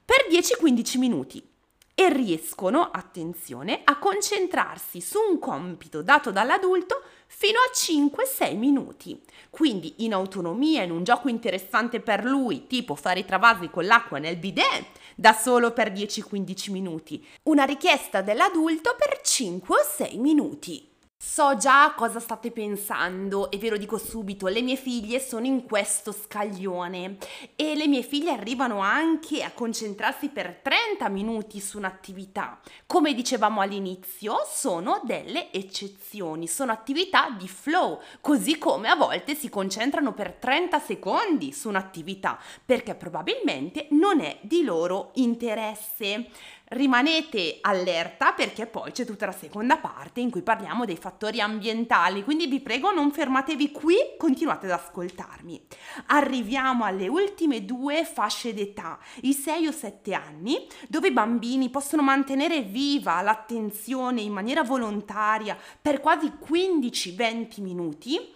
per 0.05 0.27
10-15 0.29 0.99
minuti 0.99 1.43
e 1.97 2.13
riescono, 2.13 2.89
attenzione, 2.91 3.81
a 3.83 3.97
concentrarsi 3.97 4.99
su 4.99 5.17
un 5.17 5.39
compito 5.39 6.01
dato 6.01 6.29
dall'adulto 6.29 7.01
fino 7.25 7.57
a 7.57 7.71
5-6 7.73 8.57
minuti. 8.57 9.19
Quindi 9.49 9.95
in 9.99 10.13
autonomia, 10.13 10.83
in 10.83 10.91
un 10.91 11.03
gioco 11.03 11.29
interessante 11.29 12.01
per 12.01 12.25
lui, 12.25 12.67
tipo 12.67 12.95
fare 12.95 13.21
i 13.21 13.25
travasi 13.25 13.69
con 13.69 13.85
l'acqua 13.85 14.19
nel 14.19 14.35
bidet, 14.35 14.85
da 15.15 15.31
solo 15.33 15.71
per 15.71 15.91
10-15 15.91 16.71
minuti. 16.71 17.25
Una 17.43 17.63
richiesta 17.63 18.21
dell'adulto 18.21 18.95
per 18.97 19.21
5 19.21 19.75
o 19.75 19.81
6 19.81 20.17
minuti. 20.17 20.94
So 21.27 21.57
già 21.57 21.91
cosa 21.97 22.21
state 22.21 22.51
pensando 22.51 23.51
e 23.51 23.57
ve 23.57 23.71
lo 23.71 23.77
dico 23.77 23.97
subito, 23.97 24.47
le 24.47 24.61
mie 24.61 24.77
figlie 24.77 25.19
sono 25.19 25.45
in 25.45 25.65
questo 25.65 26.13
scaglione 26.13 27.17
e 27.57 27.75
le 27.75 27.87
mie 27.87 28.03
figlie 28.03 28.31
arrivano 28.31 28.79
anche 28.79 29.43
a 29.43 29.51
concentrarsi 29.51 30.29
per 30.29 30.61
30 30.61 31.09
minuti 31.09 31.59
su 31.59 31.77
un'attività. 31.77 32.59
Come 32.85 33.13
dicevamo 33.13 33.59
all'inizio, 33.59 34.37
sono 34.47 35.01
delle 35.03 35.51
eccezioni, 35.51 36.47
sono 36.47 36.71
attività 36.71 37.31
di 37.31 37.49
flow, 37.49 37.99
così 38.21 38.57
come 38.57 38.87
a 38.87 38.95
volte 38.95 39.35
si 39.35 39.49
concentrano 39.49 40.13
per 40.13 40.33
30 40.33 40.79
secondi 40.79 41.51
su 41.51 41.67
un'attività, 41.67 42.39
perché 42.63 42.95
probabilmente 42.95 43.87
non 43.89 44.21
è 44.21 44.37
di 44.41 44.63
loro 44.63 45.09
interesse 45.15 46.29
rimanete 46.69 47.59
allerta 47.61 48.33
perché 48.33 48.65
poi 48.65 48.91
c'è 48.91 49.05
tutta 49.05 49.25
la 49.25 49.31
seconda 49.31 49.77
parte 49.77 50.19
in 50.19 50.31
cui 50.31 50.41
parliamo 50.41 50.85
dei 50.85 50.97
fattori 50.97 51.39
ambientali, 51.39 52.23
quindi 52.23 52.47
vi 52.47 52.59
prego 52.59 52.91
non 52.91 53.11
fermatevi 53.11 53.71
qui, 53.71 53.95
continuate 54.17 54.65
ad 54.65 54.71
ascoltarmi. 54.71 55.61
Arriviamo 56.07 56.85
alle 56.85 57.07
ultime 57.07 57.65
due 57.65 58.03
fasce 58.05 58.53
d'età, 58.53 58.97
i 59.21 59.33
6 59.33 59.67
o 59.67 59.71
7 59.71 60.13
anni, 60.13 60.67
dove 60.87 61.09
i 61.09 61.13
bambini 61.13 61.69
possono 61.69 62.01
mantenere 62.01 62.61
viva 62.61 63.21
l'attenzione 63.21 64.21
in 64.21 64.31
maniera 64.31 64.63
volontaria 64.63 65.57
per 65.81 65.99
quasi 65.99 66.31
15-20 66.43 67.61
minuti. 67.61 68.33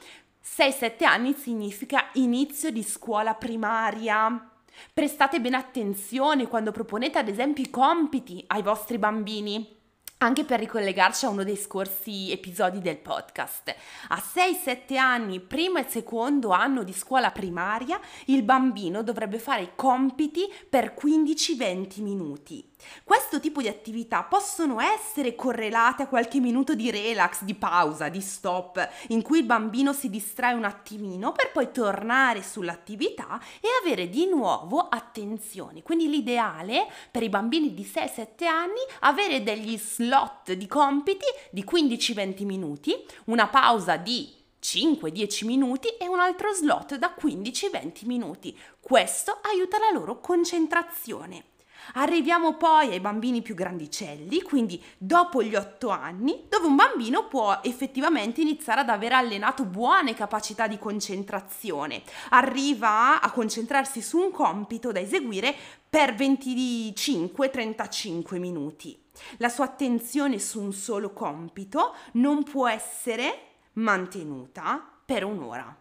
6-7 0.58 1.06
anni 1.06 1.34
significa 1.34 2.10
inizio 2.14 2.72
di 2.72 2.84
scuola 2.84 3.36
primaria. 3.36 4.49
Prestate 4.94 5.40
bene 5.40 5.58
attenzione 5.58 6.48
quando 6.48 6.72
proponete 6.72 7.18
ad 7.18 7.28
esempio 7.28 7.64
i 7.64 7.70
compiti 7.70 8.44
ai 8.48 8.62
vostri 8.62 8.98
bambini. 8.98 9.78
Anche 10.22 10.44
per 10.44 10.60
ricollegarci 10.60 11.26
a 11.26 11.30
uno 11.30 11.46
dei 11.46 11.56
scorsi 11.56 12.30
episodi 12.30 12.82
del 12.82 12.98
podcast. 12.98 13.74
A 14.10 14.18
6-7 14.18 14.98
anni, 14.98 15.40
primo 15.40 15.78
e 15.78 15.86
secondo 15.88 16.50
anno 16.50 16.84
di 16.84 16.92
scuola 16.92 17.32
primaria, 17.32 18.00
il 18.26 18.44
bambino 18.44 19.02
dovrebbe 19.02 19.40
fare 19.40 19.62
i 19.62 19.72
compiti 19.76 20.42
per 20.70 20.94
15-20 21.02 22.02
minuti. 22.02 22.69
Questo 23.04 23.40
tipo 23.40 23.62
di 23.62 23.68
attività 23.68 24.24
possono 24.24 24.80
essere 24.80 25.36
correlate 25.36 26.04
a 26.04 26.08
qualche 26.08 26.40
minuto 26.40 26.76
di 26.76 26.90
relax, 26.92 27.44
di 27.44 27.56
pausa, 27.56 28.10
di 28.10 28.22
stop, 28.22 28.88
in 29.10 29.22
cui 29.22 29.40
il 29.40 29.46
bambino 29.46 29.94
si 29.94 30.10
distrae 30.10 30.54
un 30.54 30.64
attimino 30.64 31.32
per 31.32 31.52
poi 31.52 31.72
tornare 31.72 32.42
sull'attività 32.42 33.40
e 33.60 33.68
avere 33.82 34.10
di 34.10 34.28
nuovo 34.28 34.80
attenzione. 34.80 35.82
Quindi 35.84 36.10
l'ideale 36.10 36.88
per 37.12 37.24
i 37.24 37.30
bambini 37.30 37.74
di 37.74 37.84
6-7 37.84 38.46
anni 38.46 38.82
è 38.88 38.96
avere 39.02 39.44
degli 39.44 39.78
slot 39.78 40.54
di 40.54 40.68
compiti 40.68 41.26
di 41.52 41.66
15-20 41.70 42.46
minuti, 42.46 42.96
una 43.26 43.48
pausa 43.48 43.98
di 43.98 44.36
5-10 44.62 45.46
minuti 45.46 45.88
e 45.98 46.08
un 46.08 46.20
altro 46.20 46.54
slot 46.54 46.96
da 46.96 47.16
15-20 47.20 48.06
minuti. 48.06 48.58
Questo 48.80 49.40
aiuta 49.42 49.78
la 49.80 49.92
loro 49.92 50.20
concentrazione. 50.20 51.58
Arriviamo 51.94 52.56
poi 52.56 52.92
ai 52.92 53.00
bambini 53.00 53.42
più 53.42 53.56
grandicelli, 53.56 54.42
quindi 54.42 54.84
dopo 54.98 55.42
gli 55.44 55.56
8 55.56 55.90
anni, 55.90 56.46
dove 56.50 56.68
un 56.68 56.76
bambino 56.76 57.28
può 57.28 57.60
effettivamente 57.64 58.42
iniziare 58.42 58.82
ad 58.82 58.90
aver 58.90 59.14
allenato 59.14 59.64
buone 59.66 60.14
capacità 60.14 60.68
di 60.68 60.78
concentrazione. 60.78 62.04
Arriva 62.30 63.22
a 63.22 63.32
concentrarsi 63.32 64.02
su 64.02 64.18
un 64.18 64.32
compito 64.32 64.92
da 64.92 65.00
eseguire 65.00 65.56
per 65.90 66.14
25-35 66.14 68.38
minuti. 68.38 69.02
La 69.38 69.50
sua 69.50 69.66
attenzione 69.66 70.40
su 70.40 70.62
un 70.62 70.72
solo 70.72 71.12
compito 71.12 71.96
non 72.14 72.44
può 72.44 72.68
essere 72.68 73.48
mantenuta 73.74 74.82
per 75.06 75.24
un'ora. 75.24 75.76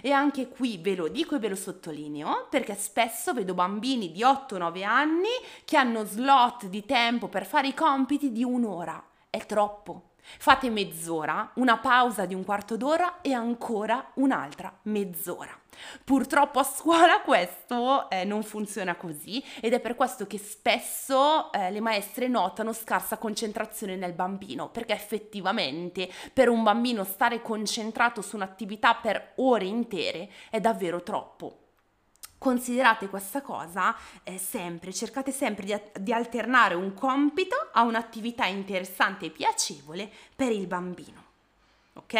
E 0.00 0.12
anche 0.12 0.48
qui 0.48 0.78
ve 0.78 0.94
lo 0.94 1.08
dico 1.08 1.36
e 1.36 1.38
ve 1.38 1.48
lo 1.48 1.56
sottolineo 1.56 2.46
perché 2.50 2.74
spesso 2.74 3.32
vedo 3.32 3.54
bambini 3.54 4.12
di 4.12 4.22
8-9 4.22 4.84
anni 4.84 5.28
che 5.64 5.76
hanno 5.76 6.04
slot 6.04 6.66
di 6.66 6.84
tempo 6.84 7.28
per 7.28 7.46
fare 7.46 7.68
i 7.68 7.74
compiti 7.74 8.32
di 8.32 8.44
un'ora. 8.44 9.02
È 9.30 9.44
troppo. 9.46 10.14
Fate 10.38 10.70
mezz'ora, 10.70 11.50
una 11.54 11.78
pausa 11.78 12.26
di 12.26 12.34
un 12.34 12.44
quarto 12.44 12.76
d'ora 12.76 13.20
e 13.20 13.32
ancora 13.32 14.10
un'altra 14.14 14.76
mezz'ora. 14.82 15.58
Purtroppo 16.04 16.58
a 16.58 16.64
scuola 16.64 17.20
questo 17.24 18.08
eh, 18.10 18.24
non 18.24 18.42
funziona 18.42 18.96
così 18.96 19.42
ed 19.60 19.72
è 19.72 19.80
per 19.80 19.94
questo 19.94 20.26
che 20.26 20.38
spesso 20.38 21.52
eh, 21.52 21.70
le 21.70 21.80
maestre 21.80 22.28
notano 22.28 22.72
scarsa 22.72 23.18
concentrazione 23.18 23.96
nel 23.96 24.12
bambino, 24.12 24.68
perché 24.70 24.94
effettivamente 24.94 26.08
per 26.32 26.48
un 26.48 26.62
bambino 26.62 27.04
stare 27.04 27.42
concentrato 27.42 28.22
su 28.22 28.36
un'attività 28.36 28.94
per 28.94 29.32
ore 29.36 29.66
intere 29.66 30.30
è 30.50 30.60
davvero 30.60 31.02
troppo. 31.02 31.65
Considerate 32.38 33.08
questa 33.08 33.40
cosa 33.40 33.96
eh, 34.22 34.38
sempre, 34.38 34.92
cercate 34.92 35.32
sempre 35.32 35.64
di, 35.64 36.02
di 36.02 36.12
alternare 36.12 36.74
un 36.74 36.92
compito 36.94 37.56
a 37.72 37.82
un'attività 37.82 38.44
interessante 38.46 39.26
e 39.26 39.30
piacevole 39.30 40.10
per 40.34 40.52
il 40.52 40.66
bambino. 40.66 41.24
Ok? 41.94 42.14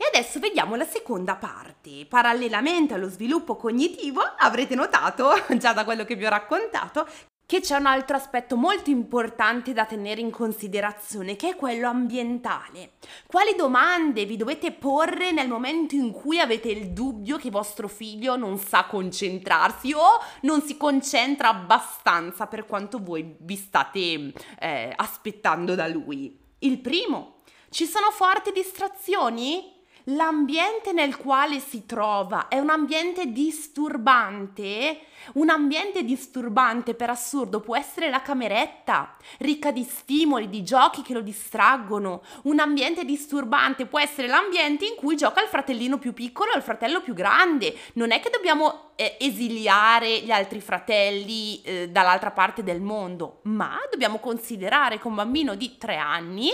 E 0.00 0.06
adesso 0.06 0.38
vediamo 0.38 0.76
la 0.76 0.84
seconda 0.84 1.34
parte. 1.34 2.06
Parallelamente 2.06 2.94
allo 2.94 3.08
sviluppo 3.08 3.56
cognitivo, 3.56 4.20
avrete 4.20 4.76
notato, 4.76 5.30
già 5.58 5.72
da 5.72 5.84
quello 5.84 6.04
che 6.04 6.14
vi 6.14 6.24
ho 6.24 6.30
raccontato, 6.30 7.08
che 7.48 7.60
c'è 7.60 7.78
un 7.78 7.86
altro 7.86 8.14
aspetto 8.14 8.58
molto 8.58 8.90
importante 8.90 9.72
da 9.72 9.86
tenere 9.86 10.20
in 10.20 10.30
considerazione, 10.30 11.34
che 11.34 11.48
è 11.48 11.56
quello 11.56 11.88
ambientale. 11.88 12.90
Quali 13.26 13.54
domande 13.56 14.26
vi 14.26 14.36
dovete 14.36 14.70
porre 14.70 15.32
nel 15.32 15.48
momento 15.48 15.94
in 15.94 16.10
cui 16.10 16.40
avete 16.40 16.68
il 16.68 16.90
dubbio 16.90 17.38
che 17.38 17.48
vostro 17.48 17.88
figlio 17.88 18.36
non 18.36 18.58
sa 18.58 18.84
concentrarsi 18.84 19.94
o 19.94 20.20
non 20.42 20.60
si 20.60 20.76
concentra 20.76 21.48
abbastanza 21.48 22.46
per 22.48 22.66
quanto 22.66 23.02
voi 23.02 23.34
vi 23.38 23.56
state 23.56 24.30
eh, 24.60 24.92
aspettando 24.94 25.74
da 25.74 25.88
lui? 25.88 26.38
Il 26.58 26.80
primo, 26.80 27.36
ci 27.70 27.86
sono 27.86 28.10
forti 28.10 28.52
distrazioni? 28.52 29.77
L'ambiente 30.08 30.92
nel 30.92 31.16
quale 31.16 31.60
si 31.60 31.84
trova 31.84 32.48
è 32.48 32.58
un 32.58 32.70
ambiente 32.70 33.26
disturbante, 33.26 35.00
un 35.34 35.50
ambiente 35.50 36.04
disturbante 36.04 36.94
per 36.94 37.10
assurdo 37.10 37.60
può 37.60 37.76
essere 37.76 38.08
la 38.08 38.22
cameretta, 38.22 39.16
ricca 39.38 39.70
di 39.70 39.82
stimoli, 39.82 40.48
di 40.48 40.62
giochi 40.62 41.02
che 41.02 41.12
lo 41.12 41.20
distraggono. 41.20 42.22
Un 42.44 42.60
ambiente 42.60 43.04
disturbante 43.04 43.86
può 43.86 43.98
essere 43.98 44.28
l'ambiente 44.28 44.86
in 44.86 44.94
cui 44.96 45.16
gioca 45.16 45.42
il 45.42 45.48
fratellino 45.48 45.98
più 45.98 46.14
piccolo 46.14 46.52
o 46.52 46.56
il 46.56 46.62
fratello 46.62 47.02
più 47.02 47.14
grande. 47.14 47.76
Non 47.94 48.12
è 48.12 48.20
che 48.20 48.30
dobbiamo 48.30 48.92
eh, 48.96 49.16
esiliare 49.18 50.20
gli 50.20 50.30
altri 50.30 50.60
fratelli 50.60 51.60
eh, 51.62 51.88
dall'altra 51.90 52.30
parte 52.30 52.62
del 52.62 52.80
mondo, 52.80 53.40
ma 53.42 53.78
dobbiamo 53.90 54.18
considerare 54.18 54.98
che 54.98 55.06
un 55.06 55.16
bambino 55.16 55.54
di 55.54 55.76
tre 55.76 55.96
anni 55.96 56.50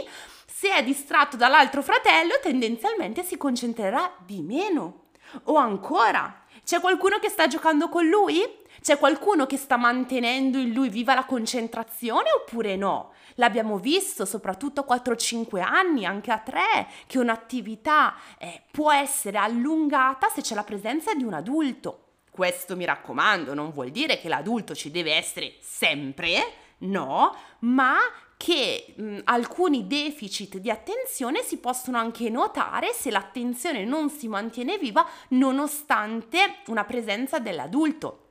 se 0.64 0.74
è 0.74 0.82
distratto 0.82 1.36
dall'altro 1.36 1.82
fratello, 1.82 2.38
tendenzialmente 2.40 3.22
si 3.22 3.36
concentrerà 3.36 4.10
di 4.24 4.40
meno. 4.40 5.08
O 5.44 5.56
ancora, 5.56 6.44
c'è 6.64 6.80
qualcuno 6.80 7.18
che 7.18 7.28
sta 7.28 7.46
giocando 7.46 7.90
con 7.90 8.06
lui? 8.06 8.42
C'è 8.80 8.96
qualcuno 8.96 9.44
che 9.44 9.58
sta 9.58 9.76
mantenendo 9.76 10.56
in 10.56 10.72
lui 10.72 10.88
viva 10.88 11.12
la 11.12 11.26
concentrazione 11.26 12.30
oppure 12.32 12.76
no? 12.76 13.12
L'abbiamo 13.34 13.76
visto 13.76 14.24
soprattutto 14.24 14.86
a 14.88 14.94
4-5 14.94 15.60
anni, 15.60 16.06
anche 16.06 16.32
a 16.32 16.38
3, 16.38 16.62
che 17.06 17.18
un'attività 17.18 18.14
eh, 18.38 18.62
può 18.70 18.90
essere 18.90 19.36
allungata 19.36 20.30
se 20.30 20.40
c'è 20.40 20.54
la 20.54 20.64
presenza 20.64 21.12
di 21.12 21.24
un 21.24 21.34
adulto. 21.34 22.04
Questo 22.30 22.74
mi 22.74 22.86
raccomando, 22.86 23.52
non 23.52 23.70
vuol 23.70 23.90
dire 23.90 24.18
che 24.18 24.28
l'adulto 24.28 24.74
ci 24.74 24.90
deve 24.90 25.12
essere 25.12 25.56
sempre, 25.60 26.42
no, 26.78 27.36
ma 27.60 27.98
che 28.44 28.92
mh, 28.94 29.20
alcuni 29.24 29.86
deficit 29.86 30.58
di 30.58 30.68
attenzione 30.68 31.42
si 31.42 31.56
possono 31.56 31.96
anche 31.96 32.28
notare 32.28 32.92
se 32.92 33.10
l'attenzione 33.10 33.86
non 33.86 34.10
si 34.10 34.28
mantiene 34.28 34.76
viva 34.76 35.06
nonostante 35.30 36.56
una 36.66 36.84
presenza 36.84 37.38
dell'adulto. 37.38 38.23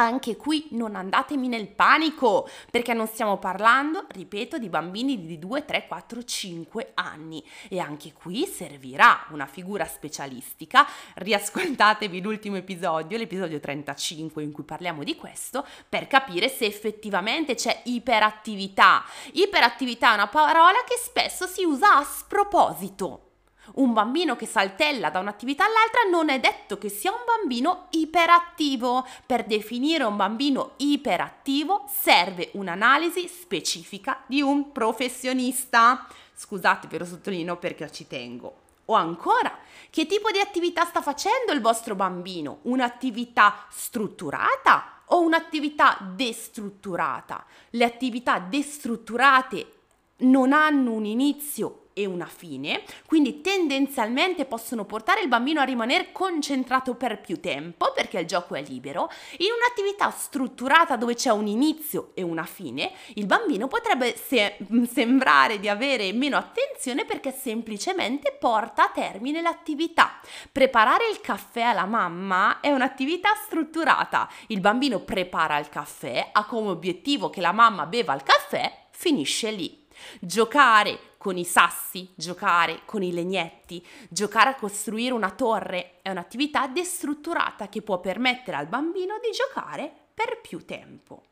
Anche 0.00 0.36
qui 0.36 0.68
non 0.70 0.94
andatemi 0.94 1.48
nel 1.48 1.66
panico, 1.66 2.48
perché 2.70 2.94
non 2.94 3.08
stiamo 3.08 3.38
parlando, 3.38 4.06
ripeto, 4.08 4.56
di 4.56 4.68
bambini 4.68 5.26
di 5.26 5.40
2, 5.40 5.64
3, 5.64 5.86
4, 5.88 6.22
5 6.22 6.92
anni 6.94 7.44
e 7.68 7.80
anche 7.80 8.12
qui 8.12 8.46
servirà 8.46 9.26
una 9.30 9.46
figura 9.46 9.84
specialistica. 9.86 10.86
Riascoltatevi 11.14 12.20
l'ultimo 12.20 12.54
episodio, 12.54 13.18
l'episodio 13.18 13.58
35 13.58 14.40
in 14.40 14.52
cui 14.52 14.62
parliamo 14.62 15.02
di 15.02 15.16
questo, 15.16 15.66
per 15.88 16.06
capire 16.06 16.48
se 16.48 16.64
effettivamente 16.64 17.56
c'è 17.56 17.82
iperattività. 17.86 19.04
Iperattività 19.32 20.12
è 20.12 20.14
una 20.14 20.28
parola 20.28 20.78
che 20.86 20.96
spesso 20.96 21.48
si 21.48 21.64
usa 21.64 21.96
a 21.96 22.04
sproposito 22.04 23.27
un 23.74 23.92
bambino 23.92 24.36
che 24.36 24.46
saltella 24.46 25.10
da 25.10 25.18
un'attività 25.18 25.64
all'altra 25.64 26.02
non 26.10 26.30
è 26.30 26.40
detto 26.40 26.78
che 26.78 26.88
sia 26.88 27.10
un 27.10 27.22
bambino 27.26 27.86
iperattivo. 27.90 29.06
Per 29.26 29.44
definire 29.44 30.04
un 30.04 30.16
bambino 30.16 30.72
iperattivo 30.76 31.84
serve 31.88 32.50
un'analisi 32.54 33.28
specifica 33.28 34.22
di 34.26 34.40
un 34.40 34.72
professionista. 34.72 36.06
Scusate, 36.34 36.88
ve 36.88 36.98
lo 36.98 37.04
sottolineo 37.04 37.56
perché 37.56 37.90
ci 37.90 38.06
tengo. 38.06 38.66
O 38.86 38.94
ancora, 38.94 39.58
che 39.90 40.06
tipo 40.06 40.30
di 40.30 40.38
attività 40.38 40.84
sta 40.84 41.02
facendo 41.02 41.52
il 41.52 41.60
vostro 41.60 41.94
bambino? 41.94 42.60
Un'attività 42.62 43.66
strutturata 43.68 45.02
o 45.06 45.20
un'attività 45.20 45.98
destrutturata? 46.00 47.44
Le 47.70 47.84
attività 47.84 48.38
destrutturate 48.38 49.72
non 50.18 50.52
hanno 50.52 50.92
un 50.92 51.04
inizio 51.04 51.88
e 51.98 52.06
una 52.06 52.26
fine, 52.26 52.82
quindi 53.06 53.40
tendenzialmente 53.40 54.44
possono 54.44 54.84
portare 54.84 55.20
il 55.20 55.26
bambino 55.26 55.60
a 55.60 55.64
rimanere 55.64 56.12
concentrato 56.12 56.94
per 56.94 57.20
più 57.20 57.40
tempo 57.40 57.90
perché 57.92 58.20
il 58.20 58.26
gioco 58.26 58.54
è 58.54 58.62
libero. 58.62 59.10
In 59.38 59.48
un'attività 59.50 60.08
strutturata 60.10 60.94
dove 60.94 61.16
c'è 61.16 61.30
un 61.30 61.48
inizio 61.48 62.12
e 62.14 62.22
una 62.22 62.44
fine, 62.44 62.92
il 63.14 63.26
bambino 63.26 63.66
potrebbe 63.66 64.16
se- 64.16 64.58
sembrare 64.88 65.58
di 65.58 65.68
avere 65.68 66.12
meno 66.12 66.36
attenzione 66.36 67.04
perché 67.04 67.32
semplicemente 67.32 68.36
porta 68.38 68.84
a 68.84 68.90
termine 68.90 69.42
l'attività. 69.42 70.20
Preparare 70.52 71.08
il 71.10 71.20
caffè 71.20 71.62
alla 71.62 71.84
mamma 71.86 72.60
è 72.60 72.70
un'attività 72.70 73.30
strutturata. 73.34 74.30
Il 74.46 74.60
bambino 74.60 75.00
prepara 75.00 75.58
il 75.58 75.68
caffè, 75.68 76.28
ha 76.30 76.44
come 76.46 76.68
obiettivo 76.68 77.28
che 77.28 77.40
la 77.40 77.50
mamma 77.52 77.86
beva 77.86 78.14
il 78.14 78.22
caffè, 78.22 78.86
finisce 78.92 79.50
lì. 79.50 79.86
Giocare 80.20 81.14
con 81.18 81.36
i 81.36 81.44
sassi, 81.44 82.12
giocare 82.14 82.82
con 82.84 83.02
i 83.02 83.12
legnetti, 83.12 83.84
giocare 84.08 84.50
a 84.50 84.54
costruire 84.54 85.12
una 85.12 85.30
torre 85.30 85.98
è 86.02 86.10
un'attività 86.10 86.66
destrutturata 86.66 87.68
che 87.68 87.82
può 87.82 88.00
permettere 88.00 88.56
al 88.56 88.66
bambino 88.66 89.18
di 89.18 89.30
giocare 89.30 89.92
per 90.14 90.40
più 90.40 90.64
tempo. 90.64 91.24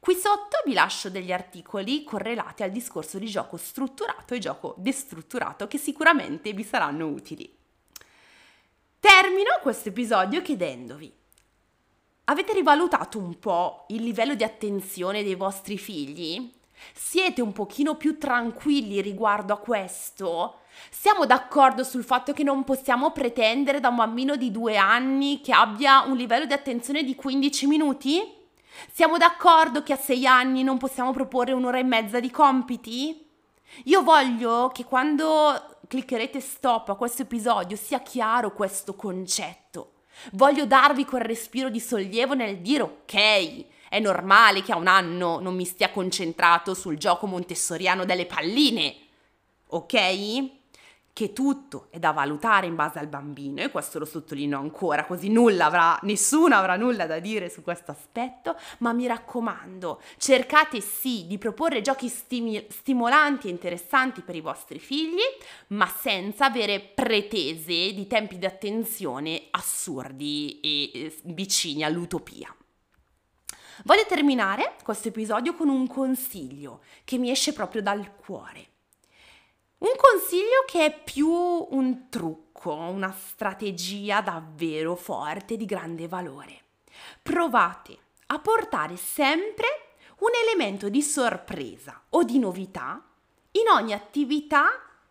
Qui 0.00 0.14
sotto 0.14 0.62
vi 0.64 0.74
lascio 0.74 1.10
degli 1.10 1.32
articoli 1.32 2.04
correlati 2.04 2.62
al 2.62 2.70
discorso 2.70 3.18
di 3.18 3.26
gioco 3.26 3.56
strutturato 3.56 4.34
e 4.34 4.38
gioco 4.38 4.74
destrutturato 4.78 5.66
che 5.66 5.76
sicuramente 5.76 6.52
vi 6.52 6.62
saranno 6.62 7.08
utili. 7.08 7.52
Termino 9.00 9.58
questo 9.60 9.88
episodio 9.88 10.40
chiedendovi, 10.40 11.12
avete 12.24 12.52
rivalutato 12.52 13.18
un 13.18 13.38
po' 13.38 13.86
il 13.88 14.02
livello 14.02 14.34
di 14.34 14.44
attenzione 14.44 15.22
dei 15.22 15.34
vostri 15.34 15.78
figli? 15.78 16.52
Siete 16.94 17.40
un 17.40 17.52
pochino 17.52 17.96
più 17.96 18.18
tranquilli 18.18 19.00
riguardo 19.00 19.52
a 19.52 19.58
questo? 19.58 20.60
Siamo 20.90 21.26
d'accordo 21.26 21.84
sul 21.84 22.04
fatto 22.04 22.32
che 22.32 22.42
non 22.42 22.64
possiamo 22.64 23.10
pretendere 23.10 23.80
da 23.80 23.88
un 23.88 23.96
bambino 23.96 24.36
di 24.36 24.50
due 24.50 24.76
anni 24.76 25.40
che 25.40 25.52
abbia 25.52 26.02
un 26.02 26.16
livello 26.16 26.46
di 26.46 26.52
attenzione 26.52 27.02
di 27.02 27.14
15 27.14 27.66
minuti? 27.66 28.36
Siamo 28.92 29.16
d'accordo 29.16 29.82
che 29.82 29.92
a 29.92 29.96
sei 29.96 30.26
anni 30.26 30.62
non 30.62 30.78
possiamo 30.78 31.12
proporre 31.12 31.52
un'ora 31.52 31.78
e 31.78 31.84
mezza 31.84 32.20
di 32.20 32.30
compiti? 32.30 33.26
Io 33.84 34.02
voglio 34.02 34.70
che 34.72 34.84
quando 34.84 35.78
cliccherete 35.86 36.40
stop 36.40 36.90
a 36.90 36.94
questo 36.94 37.22
episodio 37.22 37.76
sia 37.76 38.00
chiaro 38.00 38.52
questo 38.52 38.94
concetto. 38.94 39.92
Voglio 40.32 40.66
darvi 40.66 41.04
quel 41.04 41.22
respiro 41.22 41.68
di 41.68 41.80
sollievo 41.80 42.34
nel 42.34 42.58
dire 42.58 42.82
ok, 42.82 43.64
è 43.88 43.98
normale 44.00 44.62
che 44.62 44.72
a 44.72 44.76
un 44.76 44.86
anno 44.86 45.40
non 45.40 45.54
mi 45.54 45.64
stia 45.64 45.90
concentrato 45.90 46.74
sul 46.74 46.98
gioco 46.98 47.26
montessoriano 47.26 48.04
delle 48.04 48.26
palline, 48.26 48.94
ok? 49.68 50.56
Che 51.18 51.32
tutto 51.32 51.88
è 51.90 51.98
da 51.98 52.12
valutare 52.12 52.68
in 52.68 52.76
base 52.76 53.00
al 53.00 53.08
bambino 53.08 53.60
e 53.60 53.72
questo 53.72 53.98
lo 53.98 54.04
sottolineo 54.04 54.60
ancora, 54.60 55.04
così 55.04 55.28
nulla 55.28 55.64
avrà, 55.64 55.98
nessuno 56.02 56.54
avrà 56.54 56.76
nulla 56.76 57.06
da 57.06 57.18
dire 57.18 57.50
su 57.50 57.62
questo 57.62 57.90
aspetto, 57.90 58.56
ma 58.78 58.92
mi 58.92 59.04
raccomando, 59.08 60.00
cercate 60.16 60.80
sì 60.80 61.26
di 61.26 61.36
proporre 61.36 61.80
giochi 61.80 62.08
stimi- 62.08 62.64
stimolanti 62.68 63.48
e 63.48 63.50
interessanti 63.50 64.20
per 64.20 64.36
i 64.36 64.40
vostri 64.40 64.78
figli, 64.78 65.18
ma 65.68 65.88
senza 65.88 66.44
avere 66.44 66.78
pretese 66.78 67.92
di 67.92 68.06
tempi 68.06 68.38
di 68.38 68.46
attenzione 68.46 69.48
assurdi 69.50 70.60
e 70.60 71.12
vicini 71.24 71.82
all'utopia. 71.82 72.54
Voglio 73.84 74.06
terminare 74.06 74.74
questo 74.82 75.08
episodio 75.08 75.54
con 75.54 75.68
un 75.68 75.86
consiglio 75.86 76.80
che 77.04 77.16
mi 77.16 77.30
esce 77.30 77.52
proprio 77.52 77.80
dal 77.80 78.16
cuore. 78.16 78.66
Un 79.78 79.92
consiglio 79.96 80.64
che 80.66 80.84
è 80.84 81.02
più 81.04 81.28
un 81.28 82.08
trucco, 82.08 82.74
una 82.74 83.12
strategia 83.12 84.20
davvero 84.20 84.96
forte 84.96 85.56
di 85.56 85.64
grande 85.64 86.08
valore. 86.08 86.62
Provate 87.22 87.96
a 88.26 88.40
portare 88.40 88.96
sempre 88.96 89.66
un 90.18 90.30
elemento 90.44 90.88
di 90.88 91.00
sorpresa 91.00 92.02
o 92.10 92.24
di 92.24 92.40
novità 92.40 93.00
in 93.52 93.68
ogni 93.72 93.92
attività 93.92 94.70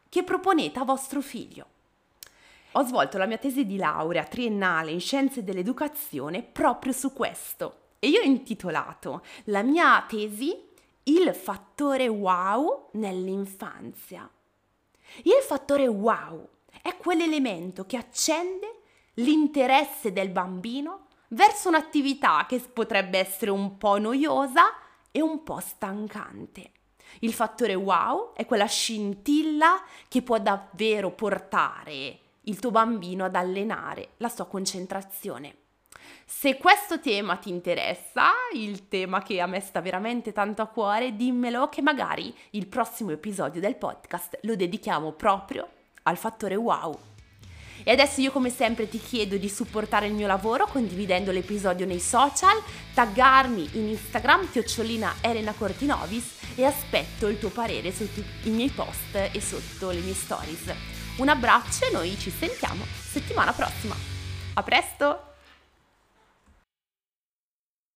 che 0.10 0.24
proponete 0.24 0.80
a 0.80 0.84
vostro 0.84 1.22
figlio. 1.22 1.66
Ho 2.74 2.84
svolto 2.84 3.18
la 3.18 3.28
mia 3.28 3.38
tesi 3.38 3.66
di 3.66 3.78
laurea 3.78 4.26
triennale 4.26 4.92
in 4.92 5.00
scienze 5.00 5.46
dell'educazione 5.46 6.44
proprio 6.44 6.92
su 6.92 7.14
questo 7.14 7.86
e 8.00 8.10
io 8.10 8.22
ho 8.22 8.24
intitolato 8.24 9.24
la 9.46 9.64
mia 9.64 10.04
tesi 10.08 10.66
Il 11.04 11.34
fattore 11.34 12.08
wow 12.08 12.90
nell'infanzia. 12.94 14.30
Il 15.24 15.42
fattore 15.42 15.88
wow 15.88 16.48
è 16.82 16.98
quell'elemento 16.98 17.86
che 17.86 17.98
accende 17.98 18.82
l'interesse 19.16 20.12
del 20.12 20.30
bambino 20.30 21.08
verso 21.30 21.70
un'attività 21.70 22.46
che 22.48 22.60
potrebbe 22.60 23.20
essere 23.20 23.52
un 23.52 23.78
po' 23.78 23.98
noiosa 23.98 24.74
e 25.12 25.22
un 25.22 25.44
po' 25.44 25.60
stancante. 25.60 26.72
Il 27.20 27.34
fattore 27.34 27.74
wow 27.74 28.34
è 28.34 28.46
quella 28.46 28.66
scintilla 28.66 29.82
che 30.08 30.22
può 30.22 30.40
davvero 30.40 31.12
portare 31.12 32.20
il 32.42 32.60
tuo 32.60 32.72
bambino 32.72 33.26
ad 33.26 33.36
allenare 33.36 34.10
la 34.18 34.30
sua 34.30 34.46
concentrazione. 34.46 35.56
Se 36.30 36.58
questo 36.58 37.00
tema 37.00 37.38
ti 37.38 37.50
interessa, 37.50 38.32
il 38.54 38.90
tema 38.90 39.24
che 39.24 39.40
a 39.40 39.48
me 39.48 39.62
sta 39.62 39.80
veramente 39.80 40.34
tanto 40.34 40.62
a 40.62 40.68
cuore, 40.68 41.16
dimmelo 41.16 41.70
che 41.70 41.82
magari 41.82 42.36
il 42.52 42.68
prossimo 42.68 43.12
episodio 43.12 43.62
del 43.62 43.78
podcast 43.78 44.40
lo 44.42 44.58
dedichiamo 44.58 45.14
proprio 45.14 45.66
al 46.04 46.18
fattore 46.18 46.56
wow. 46.56 47.00
E 47.82 47.92
adesso 47.92 48.20
io 48.20 48.32
come 48.32 48.50
sempre 48.50 48.90
ti 48.90 49.00
chiedo 49.00 49.38
di 49.38 49.48
supportare 49.48 50.08
il 50.08 50.14
mio 50.14 50.28
lavoro 50.28 50.68
condividendo 50.68 51.32
l'episodio 51.32 51.86
nei 51.86 52.02
social, 52.02 52.62
taggarmi 52.94 53.70
in 53.74 53.88
Instagram 53.88 54.52
chiocciolina 54.52 55.16
Elena 55.22 55.54
Cortinovis 55.54 56.40
e 56.56 56.66
aspetto 56.66 57.28
il 57.28 57.40
tuo 57.40 57.50
parere 57.50 57.96
tutti 57.96 58.24
i 58.44 58.50
miei 58.50 58.70
post 58.70 59.16
e 59.16 59.40
sotto 59.40 59.92
le 59.92 60.02
mie 60.02 60.14
stories. 60.14 60.74
Un 61.20 61.30
abbraccio 61.30 61.86
e 61.86 61.92
noi 61.94 62.18
ci 62.18 62.32
sentiamo 62.32 62.84
settimana 62.84 63.54
prossima. 63.54 63.96
A 64.56 64.62
presto! 64.64 65.36